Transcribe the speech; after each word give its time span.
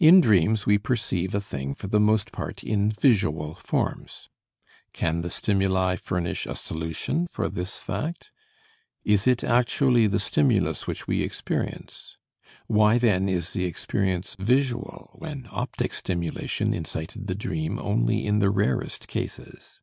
In 0.00 0.20
dreams 0.20 0.66
we 0.66 0.78
perceive 0.78 1.32
a 1.32 1.40
thing 1.40 1.74
for 1.74 1.86
the 1.86 2.00
most 2.00 2.32
part 2.32 2.64
in 2.64 2.90
visual 2.90 3.54
forms. 3.54 4.28
Can 4.92 5.20
the 5.20 5.30
stimuli 5.30 5.94
furnish 5.94 6.44
a 6.44 6.56
solution 6.56 7.28
for 7.28 7.48
this 7.48 7.78
fact? 7.78 8.32
Is 9.04 9.28
it 9.28 9.44
actually 9.44 10.08
the 10.08 10.18
stimulus 10.18 10.88
which 10.88 11.06
we 11.06 11.22
experience? 11.22 12.16
Why, 12.66 12.98
then, 12.98 13.28
is 13.28 13.52
the 13.52 13.64
experience 13.64 14.34
visual 14.40 15.10
when 15.20 15.46
optic 15.52 15.94
stimulation 15.94 16.74
incited 16.74 17.28
the 17.28 17.36
dream 17.36 17.78
only 17.78 18.26
in 18.26 18.40
the 18.40 18.50
rarest 18.50 19.06
cases? 19.06 19.80